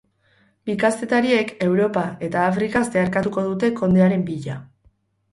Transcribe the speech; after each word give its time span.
Bi 0.67 0.75
kazetariek 0.83 1.51
Europa 1.65 2.05
eta 2.27 2.45
Afrika 2.53 2.81
zeharkatuko 2.87 3.43
dute 3.49 3.69
kondearen 3.81 4.25
bila. 4.31 4.57